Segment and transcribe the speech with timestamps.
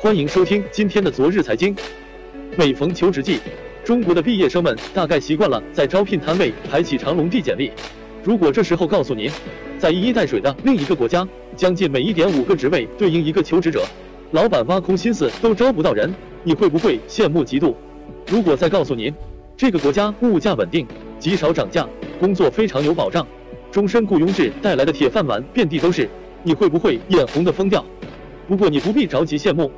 [0.00, 1.74] 欢迎收听今天的昨日财经。
[2.56, 3.40] 每逢求职季，
[3.82, 7.72] 中国的毕业生们大概习惯了在招聘摊位排起长龙递简历。
[8.22, 9.28] 如果这时候告诉您，
[9.76, 11.26] 在一衣带水的另一个国家，
[11.56, 13.84] 将近每一点五个职位对应一个求职者，
[14.30, 17.74] 老板挖空心思都招不到人，你会不会羡慕嫉妒？
[18.28, 19.12] 如果再告诉您，
[19.56, 20.86] 这个国家物价稳定，
[21.18, 21.84] 极少涨价，
[22.20, 23.26] 工作非常有保障，
[23.72, 26.08] 终身雇佣制带来的铁饭碗遍地都是，
[26.44, 27.84] 你会不会眼红的疯掉？
[28.48, 29.70] 不过你不必着急羡慕。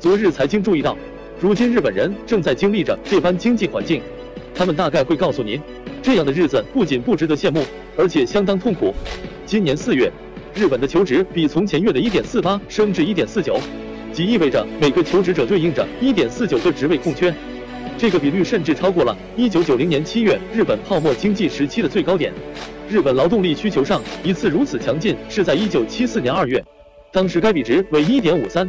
[0.00, 0.98] 昨日财经注意到，
[1.38, 4.02] 如今日本人正在经历着这般经济环境，
[4.52, 5.60] 他们大概会告诉您，
[6.02, 7.64] 这样的日子不仅不值得羡慕，
[7.96, 8.92] 而且相当痛苦。
[9.46, 10.10] 今年四月，
[10.56, 13.60] 日本的求职比从前月的一点四八升至一点四九，
[14.12, 17.32] 即意味着每个求职者对应着一点四九个职位空缺。
[17.96, 22.32] 这个比率甚至超过了一九九零年七月日本泡沫经济时期的最高点。
[22.88, 26.62] 日本劳动力需求上一次如此强劲是在一九七四年二月，
[27.12, 28.68] 当时该比值为一点五三。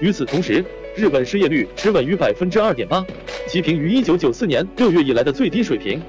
[0.00, 0.62] 与此同时，
[0.94, 3.04] 日本失业率持稳于百分之二点八，
[3.48, 6.00] 其平于一九九四年六月以来的最低水平。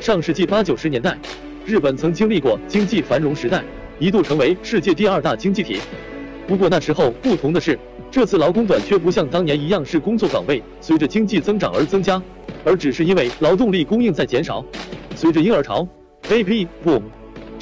[0.00, 1.18] 上世纪八九十年代，
[1.66, 3.64] 日本曾经历过经济繁荣时代，
[3.98, 5.80] 一度成为世界第二大经济体。
[6.46, 7.78] 不过那时候不同的是，
[8.10, 12.22] 这次劳工短缺不像当年一样是工作岗位随着经济增长而增加，
[12.64, 14.64] 而只是因为劳动力供应在减少。
[15.16, 15.86] 随着婴儿潮
[16.28, 17.02] （baby boom）。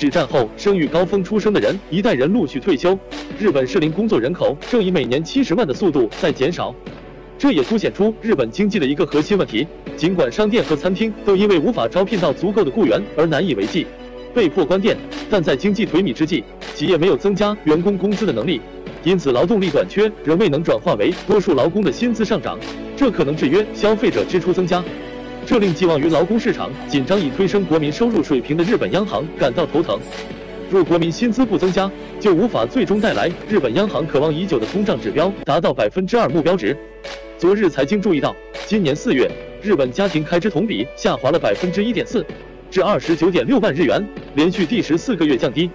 [0.00, 2.98] 指战后生育高峰出生的人一代人陆续退休，
[3.38, 6.74] 日本适龄工作人口正以每年七十万的速度在减少。
[7.36, 9.66] 这也凸显出日本经济的一个核心问题：
[9.98, 13.86] 尽管商店和餐厅都因为无法招聘到足够的雇员而难以为继，
[14.32, 14.96] 被迫关店，
[15.28, 16.42] 但在经济颓靡之际，
[16.74, 18.58] 企业没有增加员工工资的能力，
[19.04, 22.58] 因此劳动力短缺仍未能转化为多数劳工的薪资上涨，
[22.96, 24.82] 这可能制约消费者支出增加。
[25.50, 29.98] 这令寄望于劳工市场紧张以推升国民收入水平的日本央行感到头疼。
[30.70, 36.76] 若国民薪资不增加，就无法最终带来日本央行渴望已久的通胀指标达到百分之二目标值。
[37.36, 38.32] 昨日财经注意到，
[38.68, 39.28] 今年四月，
[39.60, 42.24] 日本家庭开支同比下滑了百分之一点四，
[42.70, 44.00] 至二十九点六万日元，
[44.36, 45.68] 连续第十四个月降低。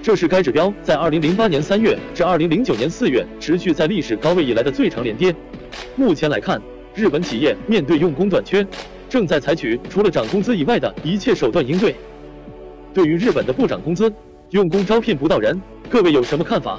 [0.00, 5.34] 这是该指标在二零零八年三月至二零零九年四月持续在历史高位以来的最长连跌。
[5.96, 6.62] 目前来看，
[6.94, 8.64] 日本企业面对用工短缺。
[9.08, 11.94] 正在采取除了涨工资以外的一切手段应对。
[12.92, 14.12] 对于日本的不涨工资，
[14.50, 16.78] 用工招聘不到人，各位有什么看法？